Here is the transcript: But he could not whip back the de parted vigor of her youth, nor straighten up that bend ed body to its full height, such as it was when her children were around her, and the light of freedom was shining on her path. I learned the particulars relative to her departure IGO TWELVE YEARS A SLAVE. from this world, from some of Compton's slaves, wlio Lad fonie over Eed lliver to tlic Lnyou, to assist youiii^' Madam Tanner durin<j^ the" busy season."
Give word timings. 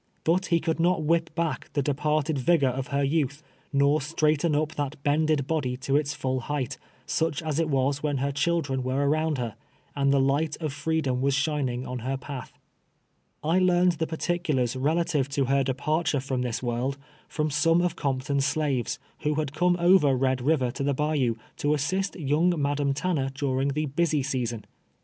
But 0.23 0.47
he 0.47 0.59
could 0.59 0.79
not 0.79 1.03
whip 1.03 1.29
back 1.35 1.71
the 1.73 1.83
de 1.83 1.93
parted 1.93 2.35
vigor 2.39 2.69
of 2.69 2.87
her 2.87 3.03
youth, 3.03 3.43
nor 3.71 4.01
straighten 4.01 4.55
up 4.55 4.73
that 4.73 4.95
bend 5.03 5.29
ed 5.29 5.45
body 5.45 5.77
to 5.77 5.95
its 5.95 6.15
full 6.15 6.39
height, 6.39 6.79
such 7.05 7.43
as 7.43 7.59
it 7.59 7.69
was 7.69 8.01
when 8.01 8.17
her 8.17 8.31
children 8.31 8.81
were 8.81 9.07
around 9.07 9.37
her, 9.37 9.55
and 9.95 10.11
the 10.11 10.19
light 10.19 10.57
of 10.59 10.73
freedom 10.73 11.21
was 11.21 11.35
shining 11.35 11.85
on 11.85 11.99
her 11.99 12.17
path. 12.17 12.51
I 13.43 13.59
learned 13.59 13.91
the 13.99 14.07
particulars 14.07 14.75
relative 14.75 15.29
to 15.29 15.45
her 15.45 15.63
departure 15.63 16.17
IGO 16.17 16.27
TWELVE 16.29 16.43
YEARS 16.45 16.55
A 16.55 16.57
SLAVE. 16.57 16.57
from 16.57 16.57
this 16.57 16.63
world, 16.63 16.97
from 17.27 17.51
some 17.51 17.81
of 17.81 17.95
Compton's 17.95 18.43
slaves, 18.47 18.97
wlio 19.23 19.37
Lad 19.37 19.51
fonie 19.53 19.77
over 19.77 20.07
Eed 20.31 20.39
lliver 20.39 20.71
to 20.73 20.83
tlic 20.83 20.95
Lnyou, 20.95 21.37
to 21.57 21.75
assist 21.75 22.15
youiii^' 22.15 22.57
Madam 22.57 22.93
Tanner 22.95 23.29
durin<j^ 23.29 23.73
the" 23.75 23.85
busy 23.85 24.23
season." 24.23 24.65